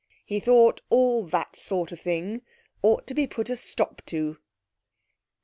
He 0.25 0.39
thought 0.39 0.81
all 0.89 1.27
that 1.27 1.55
sort 1.55 1.91
of 1.91 1.99
thing 1.99 2.41
ought 2.81 3.05
to 3.05 3.13
be 3.13 3.27
put 3.27 3.51
a 3.51 3.55
stop 3.55 4.01
to. 4.07 4.37